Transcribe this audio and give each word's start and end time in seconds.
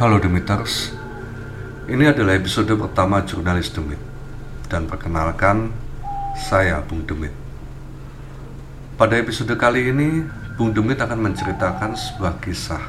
Halo 0.00 0.16
Demiters, 0.16 0.96
ini 1.84 2.08
adalah 2.08 2.32
episode 2.32 2.72
pertama 2.72 3.20
Jurnalis 3.20 3.68
Demit. 3.68 4.00
Dan 4.64 4.88
perkenalkan, 4.88 5.68
saya 6.40 6.80
Bung 6.80 7.04
Demit. 7.04 7.36
Pada 8.96 9.20
episode 9.20 9.52
kali 9.60 9.92
ini, 9.92 10.24
Bung 10.56 10.72
Demit 10.72 10.96
akan 11.04 11.20
menceritakan 11.20 11.92
sebuah 12.00 12.40
kisah 12.40 12.80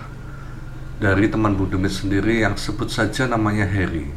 Dari 1.04 1.28
teman 1.28 1.52
Bung 1.52 1.68
Demit 1.68 1.92
sendiri 1.92 2.48
yang 2.48 2.56
sebut 2.56 2.88
saja 2.88 3.28
namanya 3.28 3.68
Harry. 3.68 4.08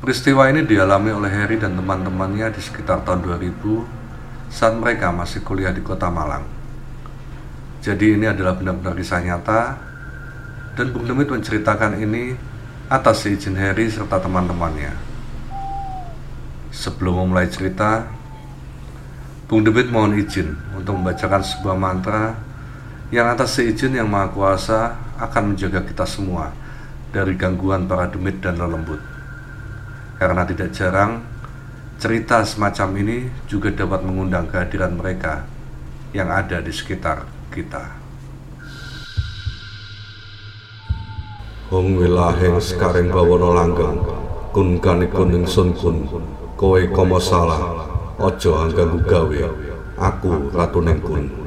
Peristiwa 0.00 0.48
ini 0.48 0.64
dialami 0.64 1.12
oleh 1.12 1.28
Harry 1.28 1.60
dan 1.60 1.76
teman-temannya 1.76 2.56
di 2.56 2.60
sekitar 2.64 3.04
tahun 3.04 3.20
2000 3.20 4.48
saat 4.48 4.72
mereka 4.80 5.12
masih 5.12 5.44
kuliah 5.44 5.76
di 5.76 5.84
kota 5.84 6.08
Malang. 6.08 6.48
Jadi 7.84 8.16
ini 8.16 8.32
adalah 8.32 8.56
benar-benar 8.56 8.96
kisah 8.96 9.20
nyata 9.20 9.91
dan 10.72 10.92
Bung 10.92 11.04
Demit 11.04 11.28
menceritakan 11.28 12.00
ini 12.00 12.32
atas 12.88 13.24
izin 13.28 13.56
Harry 13.56 13.88
serta 13.92 14.20
teman-temannya. 14.20 14.92
Sebelum 16.72 17.24
memulai 17.24 17.48
cerita, 17.52 18.08
Bung 19.48 19.64
Demit 19.64 19.92
mohon 19.92 20.16
izin 20.16 20.56
untuk 20.72 20.96
membacakan 20.96 21.44
sebuah 21.44 21.76
mantra 21.76 22.32
yang 23.12 23.28
atas 23.28 23.60
seizin 23.60 23.92
yang 23.92 24.08
Maha 24.08 24.32
Kuasa 24.32 24.96
akan 25.20 25.52
menjaga 25.52 25.84
kita 25.84 26.08
semua 26.08 26.48
dari 27.12 27.36
gangguan 27.36 27.84
para 27.84 28.08
demit 28.08 28.40
dan 28.40 28.56
lelembut. 28.56 29.04
Karena 30.16 30.48
tidak 30.48 30.72
jarang, 30.72 31.20
cerita 32.00 32.40
semacam 32.48 32.88
ini 33.04 33.28
juga 33.44 33.68
dapat 33.68 34.00
mengundang 34.00 34.48
kehadiran 34.48 34.96
mereka 34.96 35.44
yang 36.16 36.32
ada 36.32 36.64
di 36.64 36.72
sekitar 36.72 37.28
kita. 37.52 38.01
Hong 41.72 41.96
wilahing 41.96 42.60
sekaring 42.60 43.08
bawana 43.08 43.64
langgeng. 43.64 43.96
Kun 44.52 44.76
kanikun 44.76 45.40
ingsun 45.40 45.72
kun. 45.72 46.04
Kowe 46.60 46.84
kama 46.92 47.16
salah 47.16 47.88
aja 48.20 48.68
angganggu 48.68 49.00
gawe 49.08 49.40
aku 49.96 50.52
ratuning 50.52 51.00
kun 51.00 51.41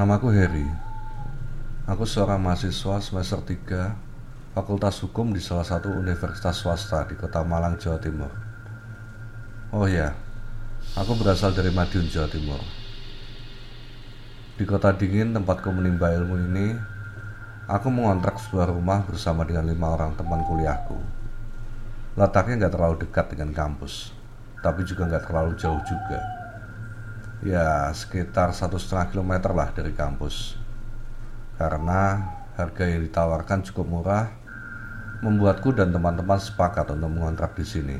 Namaku 0.00 0.32
Harry. 0.32 0.64
Aku 1.84 2.08
seorang 2.08 2.40
mahasiswa 2.40 3.04
semester 3.04 3.36
3 3.44 4.56
Fakultas 4.56 4.96
Hukum 5.04 5.28
di 5.28 5.44
salah 5.44 5.60
satu 5.60 5.92
universitas 5.92 6.56
swasta 6.56 7.04
di 7.04 7.20
kota 7.20 7.44
Malang, 7.44 7.76
Jawa 7.76 8.00
Timur. 8.00 8.32
Oh 9.76 9.84
ya, 9.84 10.16
aku 10.96 11.20
berasal 11.20 11.52
dari 11.52 11.68
Madiun, 11.68 12.08
Jawa 12.08 12.32
Timur. 12.32 12.64
Di 14.56 14.64
kota 14.64 14.88
dingin 14.96 15.36
tempatku 15.36 15.68
menimba 15.68 16.16
ilmu 16.16 16.48
ini, 16.48 16.80
aku 17.68 17.92
mengontrak 17.92 18.40
sebuah 18.40 18.72
rumah 18.72 19.04
bersama 19.04 19.44
dengan 19.44 19.68
lima 19.68 20.00
orang 20.00 20.16
teman 20.16 20.40
kuliahku. 20.48 20.96
Letaknya 22.16 22.64
nggak 22.64 22.72
terlalu 22.72 22.96
dekat 23.04 23.36
dengan 23.36 23.52
kampus, 23.52 24.16
tapi 24.64 24.80
juga 24.80 25.12
nggak 25.12 25.28
terlalu 25.28 25.60
jauh 25.60 25.84
juga 25.84 26.39
ya 27.40 27.88
sekitar 27.96 28.52
satu 28.52 28.76
setengah 28.76 29.12
kilometer 29.12 29.52
lah 29.56 29.72
dari 29.72 29.92
kampus. 29.96 30.56
Karena 31.56 32.20
harga 32.56 32.84
yang 32.88 33.04
ditawarkan 33.04 33.64
cukup 33.68 33.86
murah 33.88 34.26
membuatku 35.20 35.76
dan 35.76 35.92
teman-teman 35.92 36.40
sepakat 36.40 36.88
untuk 36.92 37.12
mengontrak 37.12 37.52
di 37.56 37.64
sini. 37.64 37.98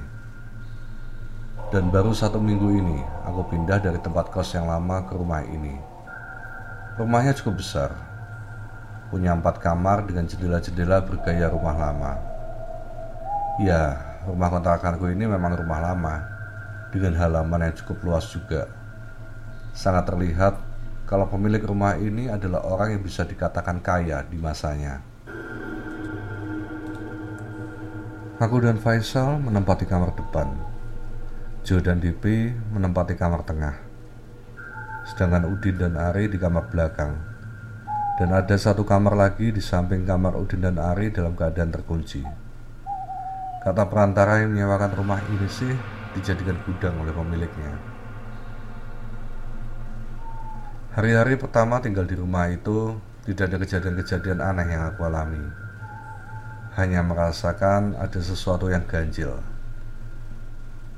Dan 1.71 1.93
baru 1.93 2.11
satu 2.11 2.41
minggu 2.41 2.69
ini 2.73 2.99
aku 3.29 3.53
pindah 3.53 3.79
dari 3.79 4.01
tempat 4.01 4.33
kos 4.33 4.57
yang 4.57 4.67
lama 4.67 5.07
ke 5.07 5.13
rumah 5.15 5.45
ini. 5.45 5.77
Rumahnya 6.99 7.37
cukup 7.37 7.61
besar. 7.61 7.91
Punya 9.13 9.37
empat 9.37 9.63
kamar 9.63 10.07
dengan 10.07 10.27
jendela-jendela 10.27 11.03
bergaya 11.05 11.47
rumah 11.53 11.77
lama. 11.77 12.13
Ya 13.61 14.01
rumah 14.25 14.49
kontrakanku 14.51 15.09
ini 15.13 15.29
memang 15.29 15.57
rumah 15.57 15.81
lama 15.81 16.15
dengan 16.91 17.15
halaman 17.17 17.71
yang 17.71 17.75
cukup 17.77 18.03
luas 18.03 18.27
juga 18.27 18.80
sangat 19.75 20.11
terlihat 20.11 20.55
kalau 21.11 21.27
pemilik 21.27 21.59
rumah 21.67 21.99
ini 21.99 22.31
adalah 22.31 22.63
orang 22.63 22.95
yang 22.95 23.03
bisa 23.03 23.27
dikatakan 23.27 23.83
kaya 23.83 24.23
di 24.23 24.39
masanya. 24.39 25.03
Aku 28.41 28.57
dan 28.63 28.81
Faisal 28.81 29.37
menempati 29.37 29.85
kamar 29.85 30.17
depan. 30.17 30.49
Joe 31.61 31.85
dan 31.85 32.01
DP 32.01 32.57
menempati 32.73 33.13
kamar 33.19 33.45
tengah. 33.45 33.77
Sedangkan 35.05 35.45
Udin 35.51 35.77
dan 35.77 35.99
Ari 35.99 36.31
di 36.31 36.41
kamar 36.41 36.73
belakang. 36.73 37.21
Dan 38.17 38.33
ada 38.33 38.57
satu 38.57 38.87
kamar 38.87 39.13
lagi 39.13 39.53
di 39.53 39.61
samping 39.61 40.09
kamar 40.09 40.41
Udin 40.41 40.65
dan 40.65 40.81
Ari 40.81 41.13
dalam 41.13 41.37
keadaan 41.37 41.69
terkunci. 41.69 42.25
Kata 43.61 43.85
perantara 43.91 44.41
yang 44.41 44.57
menyewakan 44.57 44.97
rumah 44.97 45.21
ini 45.27 45.49
sih 45.51 45.75
dijadikan 46.17 46.57
gudang 46.65 46.97
oleh 46.97 47.13
pemiliknya. 47.13 47.90
Hari-hari 50.91 51.39
pertama 51.39 51.79
tinggal 51.79 52.03
di 52.03 52.19
rumah 52.19 52.51
itu 52.51 52.99
tidak 53.23 53.55
ada 53.55 53.63
kejadian-kejadian 53.63 54.43
aneh 54.43 54.75
yang 54.75 54.91
aku 54.91 55.07
alami. 55.07 55.39
Hanya 56.75 57.07
merasakan 57.07 57.95
ada 57.95 58.19
sesuatu 58.19 58.67
yang 58.67 58.83
ganjil. 58.91 59.39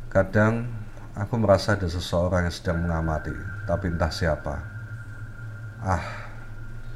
Kadang 0.09 0.65
aku 1.13 1.37
merasa 1.37 1.77
ada 1.77 1.85
seseorang 1.85 2.49
yang 2.49 2.57
sedang 2.57 2.81
mengamati, 2.81 3.37
tapi 3.69 3.93
entah 3.93 4.09
siapa. 4.09 4.65
Ah, 5.85 6.01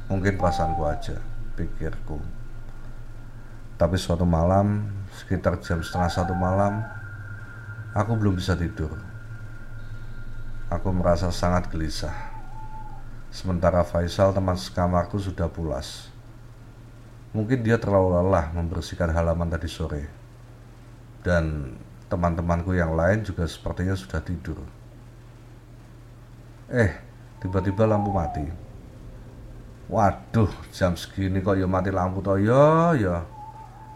mungkin 0.09 0.33
perasaanku 0.33 0.81
aja, 0.89 1.21
pikirku. 1.53 2.17
Tapi 3.77 3.93
suatu 4.01 4.25
malam, 4.25 4.89
sekitar 5.13 5.61
jam 5.61 5.85
setengah 5.85 6.09
satu 6.09 6.33
malam, 6.33 6.81
aku 7.93 8.17
belum 8.17 8.33
bisa 8.41 8.57
tidur. 8.57 8.89
Aku 10.73 10.89
merasa 10.89 11.29
sangat 11.29 11.69
gelisah 11.69 12.36
Sementara 13.27 13.83
Faisal 13.83 14.31
teman 14.31 14.55
sekamarku 14.55 15.19
sudah 15.19 15.51
pulas. 15.51 16.09
Mungkin 17.35 17.61
dia 17.61 17.75
terlalu 17.75 18.17
lelah 18.17 18.49
membersihkan 18.55 19.11
halaman 19.11 19.51
tadi 19.51 19.67
sore. 19.67 20.03
Dan 21.21 21.75
teman-temanku 22.07 22.71
yang 22.71 22.95
lain 22.95 23.21
juga 23.27 23.43
sepertinya 23.43 23.93
sudah 23.93 24.23
tidur. 24.23 24.63
Eh, 26.71 26.91
tiba-tiba 27.43 27.83
lampu 27.83 28.15
mati. 28.15 28.43
Waduh, 29.87 30.51
jam 30.75 30.99
segini 30.99 31.39
kok 31.39 31.55
ya 31.55 31.63
mati 31.63 31.95
lampu 31.95 32.19
toh 32.19 32.35
ya 32.35 32.91
ya. 32.95 33.23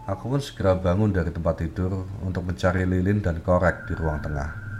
Aku 0.07 0.31
pun 0.31 0.39
segera 0.39 0.75
bangun 0.75 1.11
dari 1.11 1.31
tempat 1.31 1.59
tidur 1.59 2.07
untuk 2.23 2.47
mencari 2.47 2.87
lilin 2.87 3.19
dan 3.19 3.43
korek 3.43 3.87
di 3.87 3.93
ruang 3.95 4.23
tengah. 4.23 4.70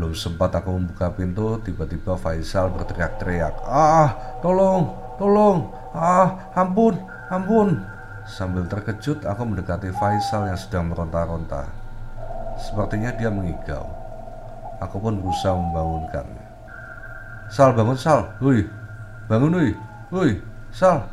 Belum 0.00 0.16
sempat 0.16 0.48
aku 0.56 0.80
membuka 0.80 1.12
pintu, 1.12 1.60
tiba-tiba 1.60 2.16
Faisal 2.16 2.72
berteriak-teriak. 2.72 3.52
Ah, 3.68 4.40
tolong, 4.40 4.96
tolong, 5.20 5.68
ah, 5.92 6.48
ampun, 6.56 6.96
ampun. 7.28 7.76
Sambil 8.24 8.64
terkejut, 8.64 9.28
aku 9.28 9.44
mendekati 9.44 9.92
Faisal 9.92 10.48
yang 10.48 10.56
sedang 10.56 10.88
meronta-ronta. 10.88 11.68
Sepertinya 12.56 13.12
dia 13.12 13.28
mengigau. 13.28 13.84
Aku 14.80 15.04
pun 15.04 15.20
berusaha 15.20 15.52
membangunkan. 15.52 16.24
Sal, 17.52 17.76
bangun 17.76 18.00
Sal, 18.00 18.24
hui, 18.40 18.64
bangun 19.28 19.52
hui, 19.52 19.76
hui, 20.16 20.40
Sal. 20.72 21.04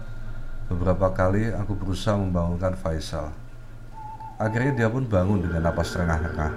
Beberapa 0.71 1.11
kali 1.11 1.51
aku 1.51 1.75
berusaha 1.75 2.15
membangunkan 2.15 2.71
Faisal. 2.79 3.35
Akhirnya 4.39 4.71
dia 4.71 4.87
pun 4.87 5.03
bangun 5.03 5.43
dengan 5.43 5.67
napas 5.67 5.91
terengah-engah. 5.91 6.55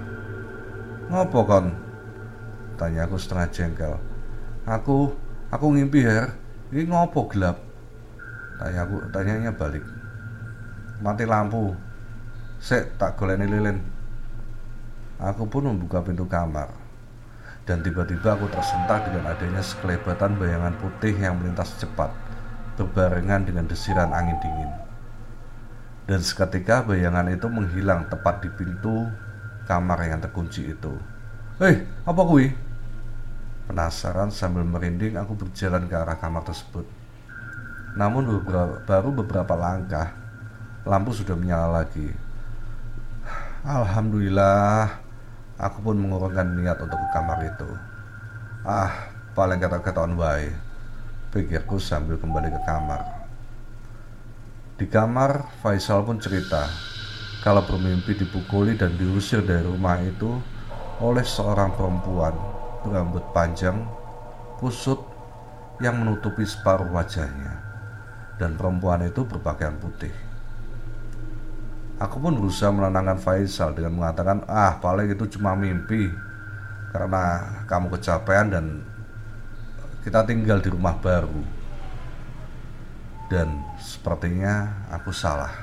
Ngopo 1.11 1.43
kon? 1.43 1.90
Tanya 2.81 3.05
aku 3.05 3.13
setengah 3.13 3.45
jengkel. 3.53 3.93
Aku, 4.65 5.13
aku 5.53 5.65
ngimpi 5.69 6.01
her. 6.01 6.33
Ini 6.73 6.89
ngopo 6.89 7.29
gelap? 7.29 7.61
Tanya 8.57 8.89
aku, 8.89 8.97
tanyanya 9.13 9.53
balik. 9.53 9.85
Mati 10.97 11.29
lampu. 11.29 11.77
Sek, 12.57 12.97
tak 12.97 13.21
goleni 13.21 13.45
lilin. 13.45 13.77
Aku 15.21 15.45
pun 15.45 15.69
membuka 15.69 16.01
pintu 16.01 16.25
kamar. 16.25 16.73
Dan 17.69 17.85
tiba-tiba 17.85 18.33
aku 18.33 18.49
tersentak 18.49 19.05
dengan 19.05 19.29
adanya 19.29 19.61
sekelebatan 19.61 20.41
bayangan 20.41 20.73
putih 20.81 21.13
yang 21.13 21.37
melintas 21.37 21.77
cepat 21.77 22.09
berbarengan 22.81 23.45
dengan 23.45 23.69
desiran 23.69 24.09
angin 24.09 24.41
dingin. 24.41 24.73
Dan 26.09 26.25
seketika 26.25 26.81
bayangan 26.81 27.29
itu 27.29 27.45
menghilang 27.45 28.09
tepat 28.09 28.41
di 28.41 28.49
pintu 28.49 29.05
kamar 29.69 30.01
yang 30.01 30.17
terkunci 30.17 30.73
itu. 30.73 30.97
Hei, 31.61 31.85
apa 32.09 32.21
kui? 32.25 32.70
Penasaran 33.69 34.33
sambil 34.33 34.65
merinding 34.65 35.17
aku 35.17 35.37
berjalan 35.37 35.85
ke 35.85 35.95
arah 35.97 36.17
kamar 36.17 36.45
tersebut. 36.45 36.85
Namun 37.93 38.23
beberapa, 38.23 38.81
baru 38.87 39.09
beberapa 39.11 39.53
langkah, 39.59 40.15
lampu 40.87 41.11
sudah 41.11 41.35
menyala 41.35 41.83
lagi. 41.83 42.07
Alhamdulillah, 43.61 44.89
aku 45.59 45.77
pun 45.85 45.95
mengurungkan 45.99 46.57
niat 46.57 46.81
untuk 46.81 46.97
ke 46.97 47.07
kamar 47.13 47.39
itu. 47.45 47.69
Ah, 48.65 49.11
paling 49.37 49.61
kata-kataan 49.61 50.17
baik, 50.17 50.55
pikirku 51.35 51.77
sambil 51.77 52.17
kembali 52.17 52.49
ke 52.49 52.61
kamar. 52.65 53.01
Di 54.81 54.89
kamar, 54.89 55.45
Faisal 55.61 56.01
pun 56.01 56.17
cerita 56.17 56.65
kalau 57.41 57.65
bermimpi 57.65 58.17
dipukuli 58.17 58.77
dan 58.77 58.93
diusir 58.97 59.41
dari 59.41 59.65
rumah 59.65 59.97
itu 60.01 60.41
oleh 61.01 61.25
seorang 61.25 61.73
perempuan 61.73 62.50
berambut 62.81 63.21
panjang, 63.33 63.77
kusut 64.57 64.99
yang 65.81 66.01
menutupi 66.01 66.45
separuh 66.45 66.89
wajahnya, 66.93 67.57
dan 68.37 68.53
perempuan 68.53 69.01
itu 69.05 69.25
berpakaian 69.25 69.77
putih. 69.81 70.13
Aku 72.01 72.17
pun 72.17 72.33
berusaha 72.33 72.73
menenangkan 72.73 73.21
Faisal 73.21 73.77
dengan 73.77 74.01
mengatakan, 74.01 74.41
"Ah, 74.49 74.81
paling 74.81 75.13
itu 75.13 75.37
cuma 75.37 75.53
mimpi 75.53 76.09
karena 76.89 77.45
kamu 77.69 77.93
kecapean 77.93 78.49
dan 78.49 78.65
kita 80.01 80.25
tinggal 80.25 80.57
di 80.57 80.73
rumah 80.73 80.97
baru." 80.97 81.45
Dan 83.29 83.61
sepertinya 83.77 84.65
aku 84.89 85.13
salah. 85.13 85.53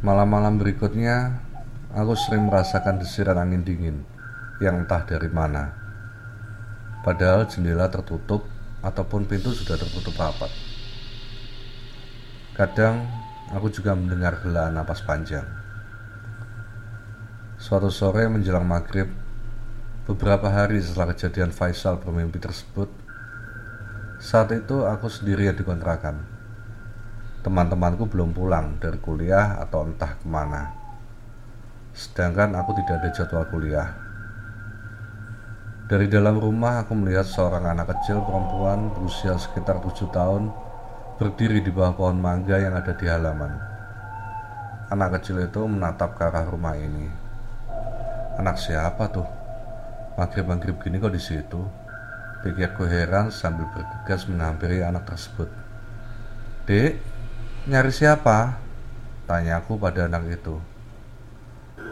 Malam-malam 0.00 0.56
berikutnya, 0.56 1.44
Aku 1.90 2.14
sering 2.14 2.46
merasakan 2.46 3.02
desiran 3.02 3.34
angin 3.34 3.66
dingin 3.66 4.06
yang 4.62 4.86
entah 4.86 5.02
dari 5.02 5.26
mana. 5.26 5.74
Padahal 7.02 7.50
jendela 7.50 7.90
tertutup 7.90 8.46
ataupun 8.78 9.26
pintu 9.26 9.50
sudah 9.50 9.74
tertutup 9.74 10.14
rapat. 10.14 10.54
Kadang 12.54 13.10
aku 13.50 13.74
juga 13.74 13.98
mendengar 13.98 14.38
helaan 14.38 14.78
napas 14.78 15.02
panjang. 15.02 15.42
Suatu 17.58 17.90
sore 17.90 18.30
menjelang 18.30 18.70
maghrib, 18.70 19.10
beberapa 20.06 20.46
hari 20.46 20.78
setelah 20.78 21.10
kejadian 21.10 21.50
Faisal 21.50 21.98
bermimpi 21.98 22.38
tersebut, 22.38 22.86
saat 24.22 24.54
itu 24.54 24.86
aku 24.86 25.10
sendirian 25.10 25.58
di 25.58 25.66
kontrakan. 25.66 26.22
Teman-temanku 27.42 28.06
belum 28.06 28.30
pulang 28.30 28.78
dari 28.78 29.02
kuliah 29.02 29.58
atau 29.58 29.90
entah 29.90 30.14
ke 30.14 30.28
mana 30.30 30.79
sedangkan 31.94 32.54
aku 32.56 32.70
tidak 32.82 33.02
ada 33.02 33.08
jadwal 33.14 33.44
kuliah. 33.50 33.90
Dari 35.90 36.06
dalam 36.06 36.38
rumah 36.38 36.86
aku 36.86 36.94
melihat 36.94 37.26
seorang 37.26 37.66
anak 37.66 37.90
kecil 37.90 38.22
perempuan 38.22 38.94
berusia 38.94 39.34
sekitar 39.34 39.82
tujuh 39.82 40.06
tahun 40.14 40.54
berdiri 41.18 41.58
di 41.58 41.74
bawah 41.74 41.98
pohon 41.98 42.22
mangga 42.22 42.62
yang 42.62 42.78
ada 42.78 42.94
di 42.94 43.10
halaman. 43.10 43.50
Anak 44.86 45.18
kecil 45.18 45.42
itu 45.42 45.66
menatap 45.66 46.14
ke 46.14 46.22
arah 46.22 46.46
rumah 46.46 46.78
ini. 46.78 47.10
Anak 48.38 48.62
siapa 48.62 49.10
tuh? 49.10 49.26
Maghrib-maghrib 50.14 50.78
gini 50.78 51.02
kok 51.02 51.10
di 51.10 51.18
situ? 51.18 51.58
Pikirku 52.46 52.86
heran 52.86 53.34
sambil 53.34 53.66
bergegas 53.74 54.30
menghampiri 54.30 54.86
anak 54.86 55.10
tersebut. 55.10 55.50
Dek, 56.70 57.02
nyari 57.66 57.90
siapa? 57.90 58.62
Tanyaku 59.26 59.74
pada 59.74 60.06
anak 60.06 60.38
itu. 60.38 60.69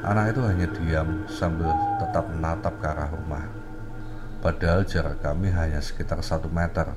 Anak 0.07 0.31
itu 0.31 0.41
hanya 0.47 0.67
diam 0.71 1.27
sambil 1.27 1.75
tetap 1.99 2.31
menatap 2.31 2.75
ke 2.79 2.87
arah 2.87 3.11
rumah. 3.11 3.45
Padahal 4.39 4.87
jarak 4.87 5.19
kami 5.19 5.51
hanya 5.51 5.83
sekitar 5.83 6.23
satu 6.23 6.47
meter. 6.47 6.95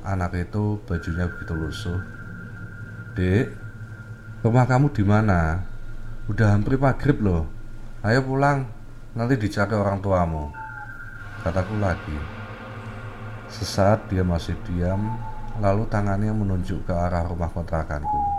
Anak 0.00 0.32
itu 0.40 0.80
bajunya 0.88 1.28
begitu 1.28 1.52
lusuh. 1.52 2.00
Dek, 3.12 3.52
rumah 4.40 4.64
kamu 4.64 4.88
di 4.96 5.04
mana? 5.04 5.60
Udah 6.32 6.56
hampir 6.56 6.80
maghrib 6.80 7.20
loh. 7.20 7.44
Ayo 8.00 8.24
pulang, 8.24 8.64
nanti 9.12 9.36
dicari 9.36 9.76
orang 9.76 10.00
tuamu. 10.00 10.48
Kataku 11.44 11.76
lagi. 11.76 12.18
Sesaat 13.52 14.08
dia 14.08 14.24
masih 14.24 14.56
diam, 14.64 15.20
lalu 15.60 15.84
tangannya 15.92 16.32
menunjuk 16.32 16.88
ke 16.88 16.92
arah 16.96 17.28
rumah 17.28 17.52
kontrakanku. 17.52 18.35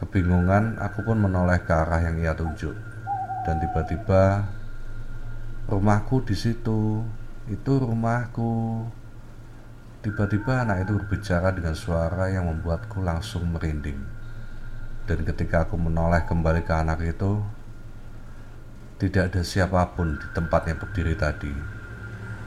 Kebingungan, 0.00 0.80
aku 0.80 1.04
pun 1.04 1.20
menoleh 1.20 1.60
ke 1.60 1.76
arah 1.76 2.00
yang 2.00 2.16
ia 2.16 2.32
tunjuk. 2.32 2.72
Dan 3.44 3.60
tiba-tiba, 3.60 4.48
rumahku 5.68 6.24
di 6.24 6.32
situ. 6.32 7.04
Itu 7.44 7.84
rumahku. 7.84 8.88
Tiba-tiba 10.00 10.64
anak 10.64 10.88
itu 10.88 10.96
berbicara 10.96 11.52
dengan 11.52 11.76
suara 11.76 12.32
yang 12.32 12.48
membuatku 12.48 13.04
langsung 13.04 13.52
merinding. 13.52 14.00
Dan 15.04 15.20
ketika 15.20 15.68
aku 15.68 15.76
menoleh 15.76 16.24
kembali 16.24 16.64
ke 16.64 16.72
anak 16.72 17.04
itu, 17.04 17.44
tidak 18.96 19.36
ada 19.36 19.44
siapa 19.44 19.84
pun 19.92 20.16
di 20.16 20.26
tempat 20.32 20.64
yang 20.64 20.80
berdiri 20.80 21.12
tadi. 21.12 21.52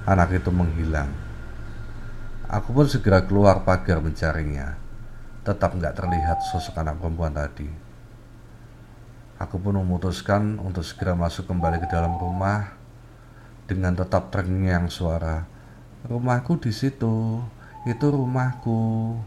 Anak 0.10 0.42
itu 0.42 0.50
menghilang. 0.50 1.14
Aku 2.50 2.74
pun 2.74 2.90
segera 2.90 3.22
keluar 3.22 3.62
pagar 3.62 4.02
mencarinya 4.02 4.83
tetap 5.44 5.76
nggak 5.76 6.00
terlihat 6.00 6.40
sosok 6.48 6.80
anak 6.80 7.04
perempuan 7.04 7.36
tadi. 7.36 7.68
Aku 9.44 9.60
pun 9.60 9.76
memutuskan 9.76 10.56
untuk 10.64 10.88
segera 10.88 11.20
masuk 11.20 11.52
kembali 11.52 11.84
ke 11.84 11.88
dalam 11.92 12.16
rumah 12.16 12.80
dengan 13.68 13.92
tetap 13.92 14.32
terngiang 14.32 14.88
suara. 14.88 15.44
Rumahku 16.08 16.64
di 16.64 16.72
situ, 16.72 17.44
itu 17.84 18.06
rumahku. 18.08 19.20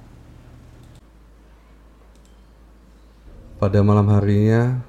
Pada 3.60 3.80
malam 3.84 4.08
harinya, 4.12 4.80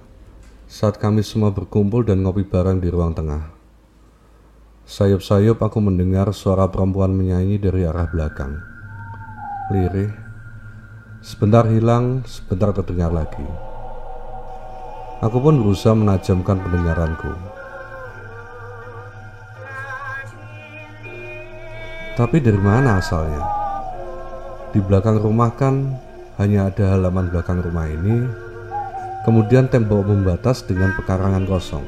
saat 0.67 0.99
kami 0.99 1.23
semua 1.23 1.51
berkumpul 1.51 2.03
dan 2.03 2.23
ngopi 2.23 2.43
bareng 2.43 2.83
di 2.83 2.91
ruang 2.91 3.15
tengah, 3.15 3.51
sayup-sayup 4.83 5.59
aku 5.59 5.79
mendengar 5.79 6.31
suara 6.35 6.67
perempuan 6.67 7.15
menyanyi 7.15 7.59
dari 7.59 7.87
arah 7.87 8.07
belakang. 8.11 8.59
Lirih, 9.71 10.26
Sebentar 11.17 11.65
hilang, 11.65 12.21
sebentar 12.29 12.69
terdengar 12.77 13.09
lagi. 13.09 13.41
Aku 15.17 15.41
pun 15.41 15.57
berusaha 15.57 15.97
menajamkan 15.97 16.61
pendengaranku. 16.61 17.33
Tapi 22.13 22.37
dari 22.37 22.61
mana 22.61 23.01
asalnya? 23.01 23.41
Di 24.69 24.77
belakang 24.77 25.17
rumah 25.17 25.49
kan 25.57 25.97
hanya 26.37 26.69
ada 26.69 26.93
halaman 26.93 27.33
belakang 27.33 27.65
rumah 27.65 27.89
ini, 27.89 28.21
kemudian 29.25 29.65
tembok 29.73 30.05
membatas 30.05 30.61
dengan 30.69 30.93
pekarangan 30.93 31.49
kosong. 31.49 31.85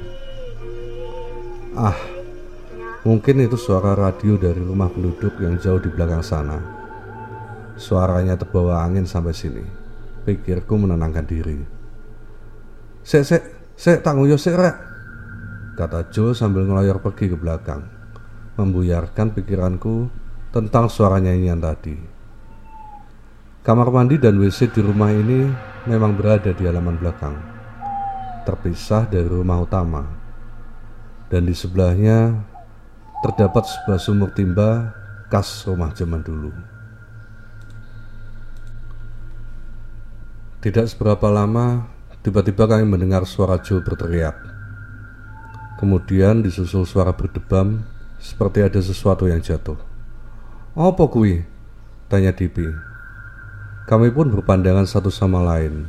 Ah, 1.78 1.98
mungkin 3.06 3.46
itu 3.46 3.62
suara 3.62 3.94
radio 3.94 4.42
dari 4.42 4.58
rumah 4.58 4.90
penduduk 4.90 5.38
yang 5.38 5.62
jauh 5.62 5.78
di 5.78 5.94
belakang 5.94 6.26
sana. 6.26 6.79
Suaranya 7.80 8.36
terbawa 8.36 8.84
angin 8.84 9.08
sampai 9.08 9.32
sini. 9.32 9.64
Pikirku 10.28 10.76
menenangkan 10.76 11.24
diri. 11.24 11.56
Sek, 13.00 13.24
sek, 13.24 13.44
sek, 13.80 14.04
tanggung 14.04 14.28
yo 14.28 14.36
sek, 14.36 14.60
rek. 14.60 14.76
Kata 15.80 16.12
Joe 16.12 16.36
sambil 16.36 16.68
ngeloyor 16.68 17.00
pergi 17.00 17.32
ke 17.32 17.40
belakang. 17.40 17.88
Membuyarkan 18.60 19.32
pikiranku 19.32 20.12
tentang 20.52 20.92
suara 20.92 21.24
nyanyian 21.24 21.64
tadi. 21.64 21.96
Kamar 23.64 23.88
mandi 23.96 24.20
dan 24.20 24.36
WC 24.36 24.76
di 24.76 24.84
rumah 24.84 25.16
ini 25.16 25.48
memang 25.88 26.20
berada 26.20 26.52
di 26.52 26.64
halaman 26.68 27.00
belakang. 27.00 27.40
Terpisah 28.44 29.08
dari 29.08 29.32
rumah 29.32 29.64
utama. 29.64 30.04
Dan 31.32 31.48
di 31.48 31.56
sebelahnya 31.56 32.44
terdapat 33.24 33.64
sebuah 33.64 34.00
sumur 34.04 34.36
timba 34.36 34.92
khas 35.32 35.64
rumah 35.64 35.96
zaman 35.96 36.20
dulu. 36.20 36.79
Tidak 40.60 40.92
seberapa 40.92 41.32
lama, 41.32 41.88
tiba-tiba 42.20 42.68
kami 42.68 42.84
mendengar 42.84 43.24
suara 43.24 43.64
Joe 43.64 43.80
berteriak. 43.80 44.36
Kemudian 45.80 46.44
disusul 46.44 46.84
suara 46.84 47.16
berdebam, 47.16 47.80
seperti 48.20 48.68
ada 48.68 48.84
sesuatu 48.84 49.24
yang 49.32 49.40
jatuh. 49.40 49.80
Apa 50.76 51.08
kui? 51.08 51.48
Tanya 52.12 52.36
Dipi. 52.36 52.68
Kami 53.88 54.12
pun 54.12 54.36
berpandangan 54.36 54.84
satu 54.84 55.08
sama 55.08 55.40
lain. 55.40 55.88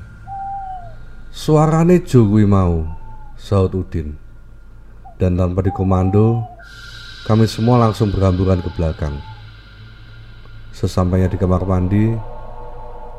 Suarane 1.35 2.07
Joe 2.07 2.31
kui 2.31 2.47
mau, 2.47 2.87
sahut 3.35 3.75
Udin. 3.75 4.15
Dan 5.19 5.35
tanpa 5.35 5.67
dikomando, 5.67 6.47
kami 7.27 7.51
semua 7.51 7.91
langsung 7.91 8.15
berhamburan 8.15 8.63
ke 8.63 8.71
belakang. 8.79 9.19
Sesampainya 10.71 11.27
di 11.27 11.43
kamar 11.43 11.67
mandi, 11.67 12.15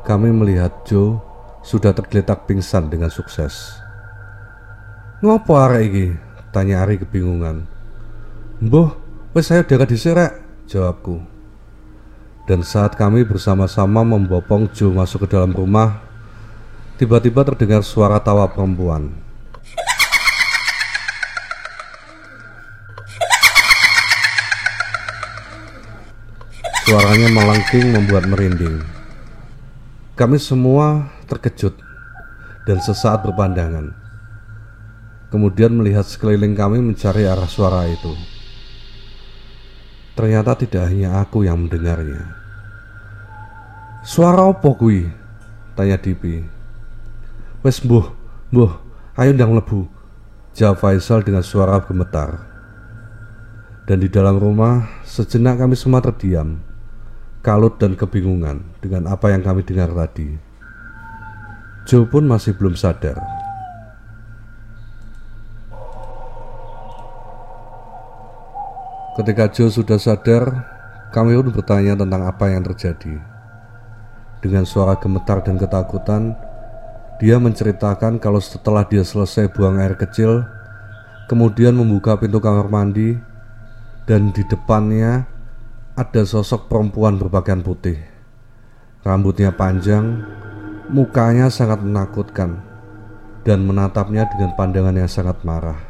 kami 0.08 0.32
melihat 0.32 0.72
Joe 0.88 1.31
sudah 1.62 1.94
tergeletak 1.94 2.44
pingsan 2.50 2.90
dengan 2.90 3.08
sukses. 3.08 3.78
Ngopo 5.22 5.54
arek 5.54 5.82
iki? 5.86 6.06
Tanya 6.50 6.84
Ari 6.84 7.00
kebingungan. 7.00 7.64
Mbah, 8.60 8.98
wis 9.32 9.48
saya 9.48 9.64
udah 9.64 9.88
disirek, 9.88 10.32
jawabku. 10.68 11.22
Dan 12.44 12.66
saat 12.66 12.98
kami 12.98 13.22
bersama-sama 13.22 14.02
membopong 14.02 14.66
Jo 14.74 14.90
masuk 14.90 15.24
ke 15.24 15.38
dalam 15.38 15.54
rumah, 15.54 16.02
tiba-tiba 16.98 17.46
terdengar 17.46 17.86
suara 17.86 18.18
tawa 18.18 18.50
perempuan. 18.50 19.14
Suaranya 26.82 27.30
melengking 27.30 27.94
membuat 27.94 28.26
merinding. 28.26 28.82
Kami 30.18 30.36
semua 30.36 31.08
terkejut 31.32 31.72
dan 32.68 32.78
sesaat 32.84 33.24
berpandangan. 33.24 33.96
Kemudian 35.32 35.72
melihat 35.72 36.04
sekeliling 36.04 36.52
kami 36.52 36.84
mencari 36.84 37.24
arah 37.24 37.48
suara 37.48 37.88
itu. 37.88 38.12
Ternyata 40.12 40.52
tidak 40.60 40.92
hanya 40.92 41.24
aku 41.24 41.48
yang 41.48 41.64
mendengarnya. 41.64 42.36
Suara 44.04 44.44
apa 44.44 44.70
kui? 44.76 45.08
Tanya 45.72 45.96
Dipi. 45.96 46.44
Wes 47.64 47.80
mbuh, 47.80 48.12
mbuh, 48.52 48.72
ayo 49.16 49.32
ndang 49.32 49.56
lebu. 49.56 49.88
Jawab 50.52 50.84
Faisal 50.84 51.24
dengan 51.24 51.40
suara 51.40 51.80
gemetar. 51.80 52.44
Dan 53.88 54.04
di 54.04 54.12
dalam 54.12 54.36
rumah, 54.36 55.00
sejenak 55.00 55.64
kami 55.64 55.80
semua 55.80 56.04
terdiam 56.04 56.60
kalut 57.42 57.74
dan 57.82 57.98
kebingungan 57.98 58.62
dengan 58.78 59.10
apa 59.10 59.34
yang 59.34 59.42
kami 59.42 59.66
dengar 59.66 59.90
tadi. 59.90 60.38
Joe 61.82 62.06
pun 62.06 62.22
masih 62.22 62.54
belum 62.54 62.78
sadar. 62.78 63.18
Ketika 69.18 69.50
Joe 69.50 69.68
sudah 69.68 69.98
sadar, 69.98 70.44
kami 71.10 71.36
pun 71.36 71.52
bertanya 71.52 71.98
tentang 71.98 72.22
apa 72.24 72.48
yang 72.48 72.62
terjadi. 72.64 73.18
Dengan 74.40 74.64
suara 74.64 74.96
gemetar 74.96 75.42
dan 75.42 75.58
ketakutan, 75.58 76.38
dia 77.20 77.36
menceritakan 77.42 78.22
kalau 78.22 78.38
setelah 78.38 78.86
dia 78.86 79.02
selesai 79.02 79.50
buang 79.50 79.78
air 79.82 79.98
kecil, 79.98 80.46
kemudian 81.26 81.74
membuka 81.74 82.14
pintu 82.16 82.38
kamar 82.38 82.70
mandi, 82.70 83.18
dan 84.06 84.30
di 84.30 84.42
depannya 84.46 85.26
ada 85.98 86.22
sosok 86.24 86.70
perempuan 86.70 87.20
berpakaian 87.20 87.60
putih. 87.60 88.00
Rambutnya 89.02 89.52
panjang, 89.52 90.24
mukanya 90.92 91.48
sangat 91.48 91.80
menakutkan, 91.80 92.60
dan 93.42 93.64
menatapnya 93.64 94.28
dengan 94.28 94.52
pandangan 94.52 94.92
yang 94.92 95.08
sangat 95.08 95.40
marah. 95.42 95.80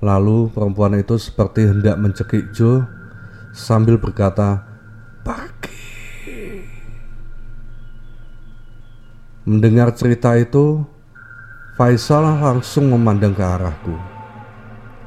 Lalu 0.00 0.48
perempuan 0.50 0.96
itu 0.96 1.20
seperti 1.20 1.68
hendak 1.68 2.00
mencekik 2.00 2.56
Joe 2.56 2.88
sambil 3.52 4.00
berkata, 4.00 4.64
"Pergi." 5.20 6.64
Mendengar 9.44 9.92
cerita 9.92 10.34
itu, 10.40 10.82
Faisal 11.76 12.24
langsung 12.40 12.88
memandang 12.88 13.36
ke 13.36 13.44
arahku. 13.44 13.96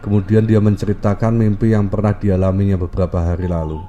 Kemudian 0.06 0.46
dia 0.46 0.62
menceritakan 0.62 1.34
mimpi 1.34 1.74
yang 1.74 1.90
pernah 1.90 2.14
dialaminya 2.14 2.78
beberapa 2.78 3.26
hari 3.26 3.50
lalu. 3.50 3.82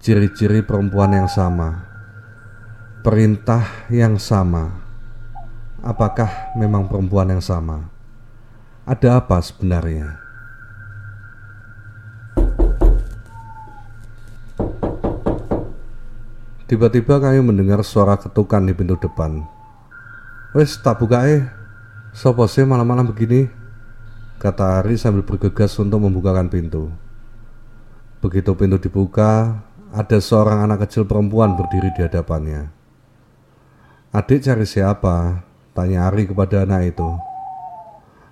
Ciri-ciri 0.00 0.64
perempuan 0.64 1.12
yang 1.12 1.28
sama, 1.28 1.91
perintah 3.02 3.90
yang 3.90 4.14
sama. 4.14 4.78
Apakah 5.82 6.54
memang 6.54 6.86
perempuan 6.86 7.34
yang 7.34 7.42
sama? 7.42 7.90
Ada 8.86 9.18
apa 9.18 9.42
sebenarnya? 9.42 10.22
Tiba-tiba 16.70 17.18
kami 17.18 17.42
mendengar 17.42 17.82
suara 17.82 18.14
ketukan 18.14 18.62
di 18.62 18.72
pintu 18.72 18.94
depan. 18.94 19.42
Wes 20.54 20.78
tak 20.78 21.02
buka 21.02 21.26
eh. 21.26 21.42
Sopo 22.14 22.46
sih 22.46 22.62
malam-malam 22.62 23.10
begini? 23.10 23.50
kata 24.42 24.82
Ari 24.82 24.98
sambil 24.98 25.22
bergegas 25.22 25.78
untuk 25.78 26.02
membukakan 26.02 26.50
pintu. 26.50 26.90
Begitu 28.18 28.58
pintu 28.58 28.74
dibuka, 28.82 29.62
ada 29.94 30.18
seorang 30.18 30.66
anak 30.66 30.82
kecil 30.86 31.06
perempuan 31.06 31.54
berdiri 31.54 31.94
di 31.94 32.02
hadapannya. 32.02 32.81
Adik 34.12 34.44
cari 34.44 34.68
siapa? 34.68 35.40
Tanya 35.72 36.12
Ari 36.12 36.28
kepada 36.28 36.68
anak 36.68 36.92
itu. 36.92 37.10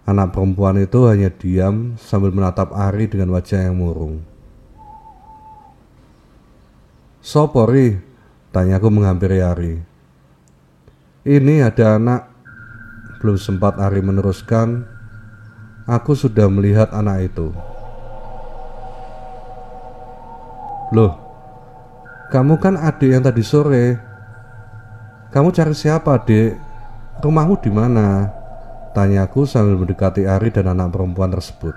Anak 0.04 0.37
perempuan 0.37 0.76
itu 0.76 1.08
hanya 1.08 1.32
diam 1.32 1.96
sambil 1.96 2.37
menatap 2.37 2.76
Ari 2.76 3.08
dengan 3.08 3.32
wajah 3.32 3.64
yang 3.64 3.80
murung. 3.80 4.20
Sopori, 7.25 7.96
tanyaku 8.52 8.92
menghampiri 8.92 9.40
Ari. 9.40 9.75
Ini 11.25 11.64
ada 11.64 11.96
anak. 11.96 12.28
Belum 13.25 13.40
sempat 13.40 13.80
Ari 13.80 14.04
meneruskan, 14.04 14.84
aku 15.88 16.12
sudah 16.12 16.44
melihat 16.52 16.92
anak 16.92 17.32
itu. 17.32 17.56
Loh, 20.92 21.16
kamu 22.28 22.60
kan 22.60 22.76
adik 22.76 23.16
yang 23.16 23.25
tadi 23.25 23.40
sore. 23.40 24.10
Kamu 25.30 25.54
cari 25.54 25.78
siapa, 25.78 26.18
adik? 26.18 26.58
Rumahmu 27.22 27.62
di 27.62 27.70
mana? 27.70 28.34
Tanyaku 28.90 29.46
sambil 29.46 29.78
mendekati 29.78 30.26
Ari 30.26 30.50
dan 30.50 30.75
anak 30.75 30.90
perempuan 30.90 31.30
tersebut. 31.30 31.70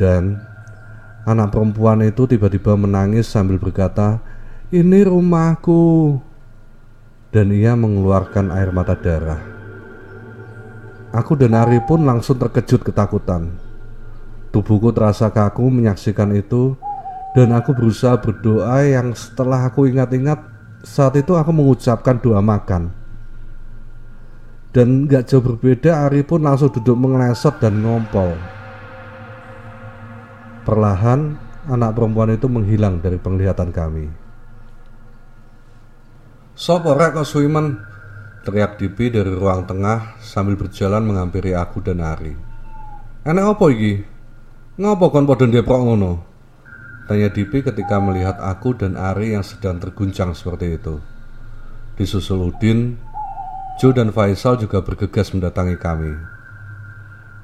Dan 0.00 0.40
anak 1.28 1.52
perempuan 1.52 2.00
itu 2.00 2.24
tiba-tiba 2.24 2.72
menangis 2.72 3.28
sambil 3.28 3.60
berkata, 3.60 4.16
"Ini 4.72 5.12
rumahku." 5.12 6.16
Dan 7.28 7.52
ia 7.52 7.76
mengeluarkan 7.76 8.48
air 8.48 8.72
mata 8.72 8.96
darah. 8.96 9.44
Aku 11.12 11.36
dan 11.36 11.52
Ari 11.52 11.84
pun 11.84 12.00
langsung 12.08 12.40
terkejut 12.40 12.80
ketakutan. 12.80 13.60
Tubuhku 14.56 14.88
terasa 14.96 15.28
kaku 15.28 15.68
menyaksikan 15.68 16.32
itu 16.32 16.80
dan 17.36 17.52
aku 17.52 17.76
berusaha 17.76 18.16
berdoa 18.16 18.88
yang 18.88 19.12
setelah 19.12 19.68
aku 19.68 19.84
ingat-ingat 19.84 20.59
saat 20.80 21.16
itu 21.20 21.36
aku 21.36 21.52
mengucapkan 21.52 22.16
doa 22.20 22.40
makan. 22.40 22.92
Dan 24.70 25.10
gak 25.10 25.26
jauh 25.26 25.42
berbeda 25.42 26.06
Ari 26.06 26.22
pun 26.22 26.46
langsung 26.46 26.70
duduk 26.70 26.94
mengelesot 26.94 27.58
dan 27.58 27.82
ngompol. 27.82 28.38
Perlahan 30.62 31.34
anak 31.66 31.90
perempuan 31.98 32.30
itu 32.30 32.46
menghilang 32.46 33.02
dari 33.02 33.18
penglihatan 33.18 33.74
kami. 33.74 34.06
Sopo 36.54 36.94
rek 36.94 37.18
Suiman 37.26 37.82
Teriak 38.46 38.78
Dipi 38.78 39.10
dari 39.10 39.28
ruang 39.34 39.66
tengah 39.66 40.16
sambil 40.22 40.54
berjalan 40.54 41.02
menghampiri 41.02 41.52
aku 41.52 41.82
dan 41.82 42.00
Ari. 42.00 42.32
Enak 43.26 43.58
apa 43.58 43.64
iki? 43.74 44.00
Ngapa 44.80 45.12
kon 45.12 45.28
padha 45.28 45.44
ndeprok 45.44 45.80
ngono? 45.82 46.29
Tanya 47.10 47.26
Dipi 47.26 47.58
ketika 47.58 47.98
melihat 47.98 48.38
aku 48.38 48.70
dan 48.78 48.94
Ari 48.94 49.34
yang 49.34 49.42
sedang 49.42 49.82
terguncang 49.82 50.30
seperti 50.30 50.78
itu. 50.78 51.02
Disusul 51.98 52.54
Udin, 52.54 53.02
Jo 53.82 53.90
dan 53.90 54.14
Faisal 54.14 54.62
juga 54.62 54.78
bergegas 54.78 55.34
mendatangi 55.34 55.74
kami. 55.74 56.14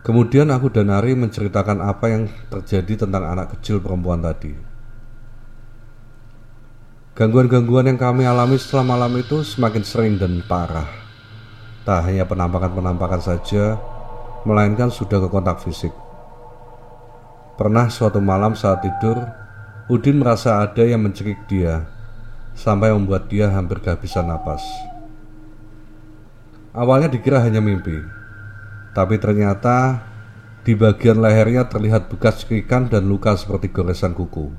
Kemudian 0.07 0.55
aku 0.55 0.71
dan 0.71 0.95
Ari 0.95 1.19
menceritakan 1.19 1.83
apa 1.83 2.07
yang 2.07 2.31
terjadi 2.47 3.11
tentang 3.11 3.27
anak 3.27 3.59
kecil 3.59 3.83
perempuan 3.83 4.23
tadi. 4.23 4.55
Gangguan-gangguan 7.19 7.91
yang 7.91 7.99
kami 7.99 8.23
alami 8.23 8.63
setelah 8.63 8.87
malam 8.87 9.19
itu 9.19 9.43
semakin 9.43 9.83
sering 9.83 10.15
dan 10.15 10.47
parah. 10.47 10.87
Tak 11.83 12.07
hanya 12.07 12.23
penampakan-penampakan 12.23 13.19
saja, 13.19 13.75
melainkan 14.47 14.95
sudah 14.95 15.19
ke 15.19 15.27
kontak 15.27 15.59
fisik. 15.59 15.91
Pernah 17.59 17.91
suatu 17.91 18.23
malam 18.23 18.55
saat 18.55 18.87
tidur, 18.87 19.46
Udin 19.87 20.19
merasa 20.19 20.67
ada 20.67 20.83
yang 20.83 20.99
mencekik 21.07 21.47
dia, 21.47 21.87
sampai 22.59 22.91
membuat 22.91 23.31
dia 23.31 23.47
hampir 23.47 23.79
kehabisan 23.79 24.27
napas. 24.27 24.59
Awalnya 26.75 27.07
dikira 27.07 27.39
hanya 27.39 27.63
mimpi, 27.63 27.95
tapi 28.99 29.15
ternyata 29.23 30.03
di 30.67 30.75
bagian 30.75 31.23
lehernya 31.23 31.71
terlihat 31.71 32.11
bekas 32.11 32.43
cekikan 32.43 32.91
dan 32.91 33.07
luka 33.07 33.39
seperti 33.39 33.71
goresan 33.71 34.11
kuku. 34.11 34.51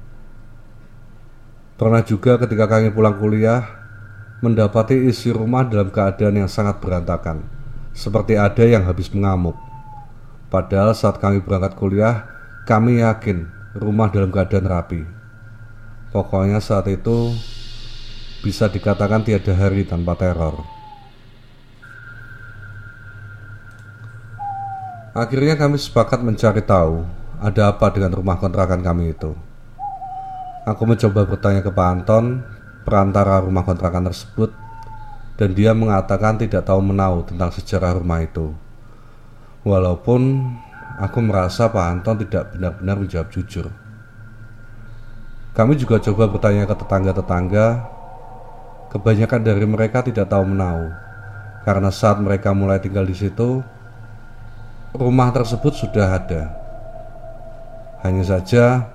Pernah 1.76 2.08
juga 2.08 2.40
ketika 2.40 2.64
kami 2.64 2.96
pulang 2.96 3.20
kuliah, 3.20 3.68
mendapati 4.40 5.12
isi 5.12 5.36
rumah 5.36 5.68
dalam 5.68 5.92
keadaan 5.92 6.40
yang 6.40 6.48
sangat 6.48 6.80
berantakan, 6.80 7.44
seperti 7.92 8.40
ada 8.40 8.64
yang 8.64 8.88
habis 8.88 9.12
mengamuk. 9.12 9.60
Padahal 10.48 10.96
saat 10.96 11.20
kami 11.20 11.44
berangkat 11.44 11.76
kuliah, 11.76 12.24
kami 12.64 13.04
yakin 13.04 13.52
rumah 13.76 14.08
dalam 14.08 14.32
keadaan 14.32 14.64
rapi. 14.64 15.17
Pokoknya 16.16 16.64
saat 16.64 16.88
itu 16.88 17.36
bisa 18.40 18.72
dikatakan 18.72 19.28
tiada 19.28 19.52
hari 19.52 19.84
tanpa 19.84 20.16
teror. 20.16 20.64
Akhirnya 25.18 25.58
kami 25.58 25.82
sepakat 25.82 26.22
mencari 26.22 26.62
tahu 26.62 27.02
ada 27.42 27.74
apa 27.74 27.90
dengan 27.90 28.14
rumah 28.14 28.38
kontrakan 28.38 28.86
kami 28.86 29.18
itu. 29.18 29.34
Aku 30.64 30.86
mencoba 30.86 31.26
bertanya 31.26 31.66
ke 31.66 31.74
Pak 31.74 31.88
Anton, 31.90 32.46
perantara 32.86 33.42
rumah 33.42 33.66
kontrakan 33.66 34.08
tersebut, 34.08 34.54
dan 35.36 35.58
dia 35.58 35.74
mengatakan 35.74 36.38
tidak 36.38 36.70
tahu 36.70 36.86
menau 36.86 37.26
tentang 37.26 37.50
sejarah 37.50 37.98
rumah 37.98 38.22
itu. 38.22 38.54
Walaupun 39.66 40.54
aku 41.02 41.20
merasa 41.20 41.68
Pak 41.68 41.86
Anton 41.88 42.22
tidak 42.22 42.54
benar-benar 42.54 42.96
menjawab 43.02 43.28
jujur. 43.34 43.87
Kami 45.58 45.74
juga 45.74 45.98
coba 45.98 46.30
bertanya 46.30 46.70
ke 46.70 46.76
tetangga-tetangga. 46.78 47.90
Kebanyakan 48.94 49.42
dari 49.42 49.66
mereka 49.66 50.06
tidak 50.06 50.30
tahu 50.30 50.46
menau, 50.46 50.94
karena 51.66 51.90
saat 51.90 52.22
mereka 52.22 52.54
mulai 52.54 52.78
tinggal 52.78 53.10
di 53.10 53.18
situ, 53.18 53.66
rumah 54.94 55.34
tersebut 55.34 55.74
sudah 55.74 56.14
ada. 56.14 56.54
Hanya 58.06 58.22
saja, 58.22 58.86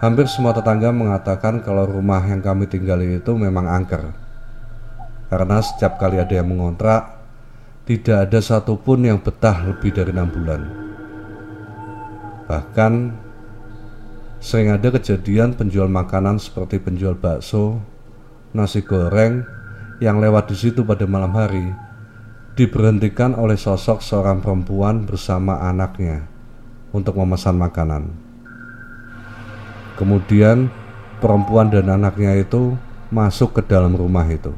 hampir 0.00 0.26
semua 0.32 0.56
tetangga 0.56 0.90
mengatakan 0.96 1.60
kalau 1.60 1.84
rumah 1.84 2.24
yang 2.24 2.40
kami 2.40 2.64
tinggali 2.64 3.20
itu 3.20 3.36
memang 3.36 3.68
angker. 3.68 4.16
Karena 5.28 5.60
setiap 5.60 6.00
kali 6.00 6.18
ada 6.18 6.34
yang 6.34 6.50
mengontrak, 6.50 7.20
tidak 7.84 8.26
ada 8.26 8.40
satupun 8.40 9.06
yang 9.06 9.20
betah 9.20 9.60
lebih 9.70 9.92
dari 9.92 10.10
enam 10.10 10.26
bulan. 10.32 10.62
Bahkan, 12.50 12.92
sering 14.40 14.72
ada 14.72 14.88
kejadian 14.88 15.52
penjual 15.52 15.86
makanan 15.86 16.40
seperti 16.40 16.80
penjual 16.80 17.12
bakso, 17.12 17.84
nasi 18.56 18.80
goreng 18.80 19.44
yang 20.00 20.16
lewat 20.16 20.48
di 20.48 20.56
situ 20.56 20.80
pada 20.82 21.04
malam 21.04 21.36
hari 21.36 21.76
diberhentikan 22.56 23.36
oleh 23.36 23.60
sosok 23.60 24.00
seorang 24.00 24.40
perempuan 24.40 25.04
bersama 25.04 25.60
anaknya 25.60 26.24
untuk 26.90 27.20
memesan 27.20 27.60
makanan. 27.60 28.10
Kemudian 30.00 30.72
perempuan 31.20 31.68
dan 31.68 31.92
anaknya 31.92 32.32
itu 32.40 32.74
masuk 33.12 33.60
ke 33.60 33.62
dalam 33.68 33.92
rumah 33.92 34.24
itu. 34.24 34.56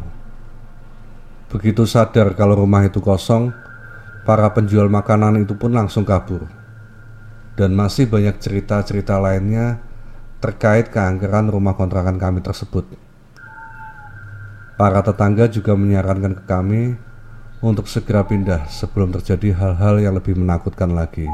Begitu 1.50 1.84
sadar 1.84 2.32
kalau 2.38 2.62
rumah 2.62 2.86
itu 2.86 3.02
kosong, 3.02 3.50
para 4.22 4.46
penjual 4.54 4.86
makanan 4.86 5.42
itu 5.42 5.58
pun 5.58 5.74
langsung 5.74 6.06
kabur. 6.06 6.61
Dan 7.52 7.76
masih 7.76 8.08
banyak 8.08 8.40
cerita-cerita 8.40 9.20
lainnya 9.20 9.84
terkait 10.40 10.88
keangkeran 10.90 11.52
rumah 11.52 11.76
kontrakan 11.78 12.16
kami 12.16 12.40
tersebut. 12.40 12.88
Para 14.80 15.04
tetangga 15.04 15.46
juga 15.46 15.76
menyarankan 15.76 16.42
ke 16.42 16.44
kami 16.48 16.82
untuk 17.62 17.86
segera 17.86 18.26
pindah 18.26 18.66
sebelum 18.66 19.14
terjadi 19.14 19.54
hal-hal 19.54 20.02
yang 20.02 20.18
lebih 20.18 20.34
menakutkan 20.34 20.90
lagi. 20.90 21.30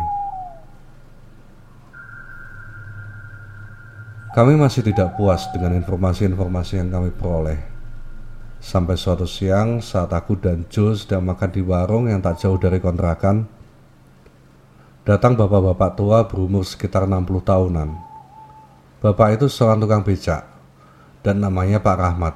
Kami 4.36 4.54
masih 4.60 4.84
tidak 4.84 5.16
puas 5.16 5.48
dengan 5.50 5.72
informasi-informasi 5.80 6.78
yang 6.78 6.92
kami 6.92 7.10
peroleh. 7.10 7.58
Sampai 8.60 9.00
suatu 9.00 9.24
siang 9.24 9.80
saat 9.80 10.12
aku 10.12 10.36
dan 10.36 10.68
Joe 10.68 10.92
sedang 10.92 11.24
makan 11.24 11.48
di 11.48 11.64
warung 11.64 12.12
yang 12.12 12.20
tak 12.20 12.44
jauh 12.44 12.60
dari 12.60 12.76
kontrakan, 12.76 13.48
datang 15.08 15.32
bapak-bapak 15.40 15.96
tua 15.96 16.28
berumur 16.28 16.68
sekitar 16.68 17.08
60 17.08 17.40
tahunan. 17.40 17.96
Bapak 19.00 19.40
itu 19.40 19.48
seorang 19.48 19.80
tukang 19.80 20.04
becak 20.04 20.44
dan 21.24 21.40
namanya 21.40 21.80
Pak 21.80 21.96
Rahmat. 21.96 22.34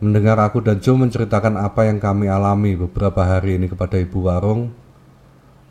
Mendengar 0.00 0.40
aku 0.40 0.64
dan 0.64 0.80
Joe 0.80 0.96
menceritakan 0.96 1.60
apa 1.60 1.84
yang 1.84 2.00
kami 2.00 2.32
alami 2.32 2.72
beberapa 2.72 3.20
hari 3.20 3.60
ini 3.60 3.68
kepada 3.68 4.00
ibu 4.00 4.24
warung, 4.24 4.72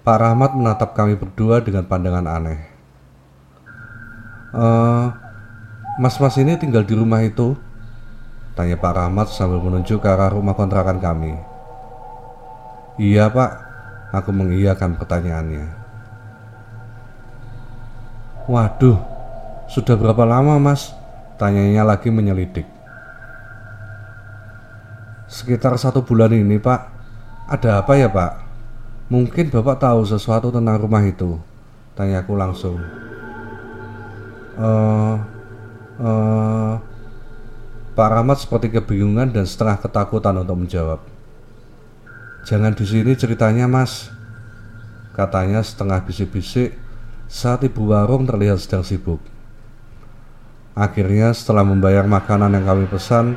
Pak 0.06 0.18
Rahmat 0.22 0.54
menatap 0.54 0.94
kami 0.94 1.18
berdua 1.18 1.66
dengan 1.66 1.90
pandangan 1.90 2.30
aneh. 2.30 2.62
Uh, 4.54 5.10
Mas-mas 5.98 6.38
ini 6.38 6.62
tinggal 6.62 6.86
di 6.86 6.94
rumah 6.94 7.26
itu? 7.26 7.58
Tanya 8.54 8.78
Pak 8.78 8.94
Rahmat 9.02 9.34
sambil 9.34 9.66
menunjuk 9.66 9.98
ke 9.98 10.08
arah 10.14 10.30
rumah 10.30 10.54
kontrakan 10.54 11.02
kami. 11.02 11.34
Iya 13.02 13.32
pak, 13.34 13.71
aku 14.12 14.30
mengiyakan 14.36 15.00
pertanyaannya. 15.00 15.66
Waduh, 18.52 19.00
sudah 19.72 19.96
berapa 19.96 20.28
lama 20.28 20.60
mas? 20.60 20.92
Tanyanya 21.40 21.88
lagi 21.88 22.12
menyelidik. 22.14 22.68
Sekitar 25.32 25.74
satu 25.80 26.04
bulan 26.04 26.36
ini 26.36 26.60
pak 26.60 26.92
Ada 27.48 27.82
apa 27.82 27.96
ya 27.96 28.12
pak? 28.12 28.44
Mungkin 29.08 29.48
bapak 29.48 29.80
tahu 29.80 30.04
sesuatu 30.04 30.52
tentang 30.52 30.78
rumah 30.80 31.02
itu 31.04 31.40
Tanyaku 31.96 32.36
langsung 32.36 32.80
uh, 34.56 35.16
uh, 36.00 36.74
Pak 37.92 38.08
Rahmat 38.08 38.40
seperti 38.40 38.72
kebingungan 38.72 39.36
dan 39.36 39.44
setengah 39.44 39.84
ketakutan 39.84 40.40
untuk 40.40 40.64
menjawab 40.64 41.11
Jangan 42.42 42.74
di 42.74 42.86
sini 42.86 43.14
ceritanya 43.14 43.70
mas 43.70 44.10
Katanya 45.14 45.62
setengah 45.62 46.02
bisik-bisik 46.06 46.74
saat 47.32 47.64
ibu 47.64 47.92
warung 47.92 48.26
terlihat 48.26 48.60
sedang 48.60 48.82
sibuk 48.82 49.22
Akhirnya 50.74 51.36
setelah 51.36 51.68
membayar 51.68 52.08
makanan 52.08 52.56
yang 52.58 52.66
kami 52.66 52.86
pesan 52.88 53.36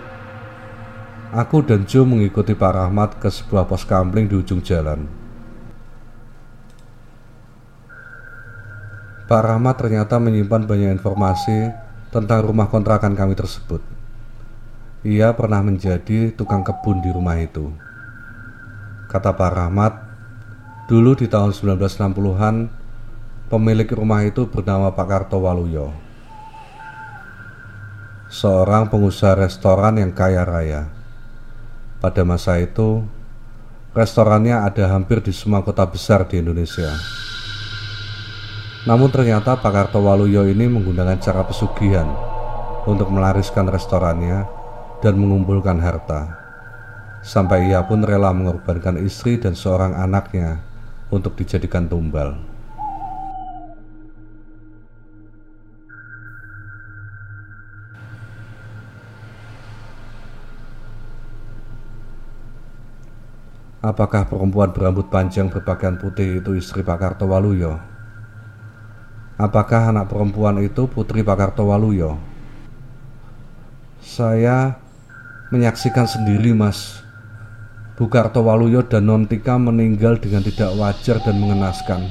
Aku 1.34 1.66
dan 1.66 1.82
Joe 1.82 2.06
mengikuti 2.06 2.54
Pak 2.54 2.72
Rahmat 2.78 3.10
ke 3.18 3.26
sebuah 3.26 3.66
pos 3.66 3.82
kampling 3.82 4.30
di 4.30 4.38
ujung 4.38 4.62
jalan. 4.62 5.02
Pak 9.26 9.42
Rahmat 9.42 9.74
ternyata 9.74 10.22
menyimpan 10.22 10.62
banyak 10.62 10.94
informasi 10.94 11.74
tentang 12.14 12.38
rumah 12.46 12.70
kontrakan 12.70 13.18
kami 13.18 13.34
tersebut. 13.34 13.82
Ia 15.02 15.34
pernah 15.34 15.58
menjadi 15.58 16.30
tukang 16.30 16.62
kebun 16.62 17.02
di 17.02 17.10
rumah 17.10 17.34
itu. 17.42 17.74
Kata 19.14 19.30
Pak 19.30 19.50
Rahmat, 19.54 19.94
dulu 20.90 21.14
di 21.14 21.30
tahun 21.30 21.54
1960-an, 21.54 22.66
pemilik 23.46 23.86
rumah 23.94 24.26
itu 24.26 24.50
bernama 24.50 24.90
Pak 24.90 25.06
Karto 25.06 25.38
Waluyo. 25.38 25.94
Seorang 28.26 28.90
pengusaha 28.90 29.38
restoran 29.38 30.02
yang 30.02 30.10
kaya 30.10 30.42
raya. 30.42 30.90
Pada 32.02 32.26
masa 32.26 32.58
itu, 32.58 33.06
restorannya 33.94 34.66
ada 34.66 34.90
hampir 34.90 35.22
di 35.22 35.30
semua 35.30 35.62
kota 35.62 35.86
besar 35.86 36.26
di 36.26 36.42
Indonesia. 36.42 36.90
Namun 38.82 39.14
ternyata 39.14 39.54
Pak 39.54 39.70
Karto 39.70 40.02
Waluyo 40.02 40.42
ini 40.42 40.66
menggunakan 40.66 41.22
cara 41.22 41.46
pesugihan 41.46 42.10
untuk 42.82 43.14
melariskan 43.14 43.70
restorannya 43.70 44.42
dan 44.98 45.14
mengumpulkan 45.14 45.78
harta. 45.78 46.43
Sampai 47.24 47.72
ia 47.72 47.80
pun 47.80 48.04
rela 48.04 48.36
mengorbankan 48.36 49.00
istri 49.00 49.40
dan 49.40 49.56
seorang 49.56 49.96
anaknya 49.96 50.60
untuk 51.08 51.32
dijadikan 51.40 51.88
tumbal. 51.88 52.36
Apakah 63.80 64.28
perempuan 64.28 64.72
berambut 64.72 65.08
panjang 65.08 65.48
berpakaian 65.48 65.96
putih 65.96 66.44
itu 66.44 66.56
istri 66.56 66.80
Pak 66.80 67.00
Kartowaluyo? 67.00 67.80
Apakah 69.40 69.92
anak 69.92 70.12
perempuan 70.12 70.60
itu 70.60 70.88
putri 70.88 71.20
Pak 71.20 71.36
Kartowaluyo? 71.36 72.16
Saya 74.00 74.76
menyaksikan 75.52 76.08
sendiri 76.08 76.56
mas 76.56 77.03
Bu 77.94 78.10
Kartowaluyo 78.10 78.82
dan 78.86 79.06
Nontika 79.06 79.54
meninggal 79.54 80.18
dengan 80.18 80.42
tidak 80.42 80.74
wajar 80.74 81.22
dan 81.22 81.38
mengenaskan 81.38 82.10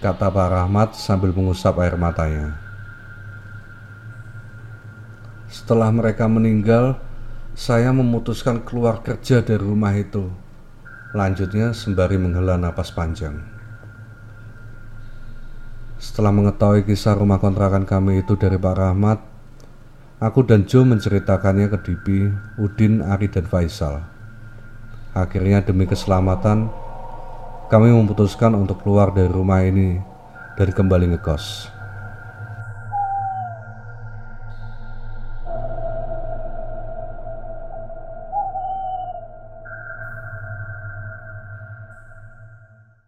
Kata 0.00 0.32
Pak 0.32 0.48
Rahmat 0.48 0.96
sambil 0.96 1.36
mengusap 1.36 1.76
air 1.84 2.00
matanya 2.00 2.56
Setelah 5.52 5.92
mereka 5.92 6.24
meninggal 6.24 6.96
Saya 7.52 7.92
memutuskan 7.92 8.64
keluar 8.64 9.04
kerja 9.04 9.44
dari 9.44 9.60
rumah 9.60 9.92
itu 9.92 10.32
Lanjutnya 11.10 11.74
sembari 11.74 12.22
menghela 12.22 12.54
napas 12.54 12.94
panjang. 12.94 13.42
Setelah 15.98 16.30
mengetahui 16.30 16.86
kisah 16.86 17.18
rumah 17.18 17.42
kontrakan 17.42 17.82
kami 17.82 18.22
itu 18.22 18.38
dari 18.38 18.54
Pak 18.54 18.74
Rahmat, 18.78 19.18
aku 20.22 20.46
dan 20.46 20.70
Joe 20.70 20.86
menceritakannya 20.86 21.66
ke 21.66 21.78
Dipi, 21.82 22.30
Udin, 22.62 23.02
Ari, 23.02 23.26
dan 23.26 23.42
Faisal. 23.50 24.19
Akhirnya 25.10 25.58
demi 25.58 25.90
keselamatan, 25.90 26.70
kami 27.66 27.90
memutuskan 27.90 28.54
untuk 28.54 28.82
keluar 28.86 29.10
dari 29.10 29.26
rumah 29.26 29.62
ini 29.66 29.98
dan 30.54 30.70
kembali 30.70 31.18
ngekos. 31.18 31.79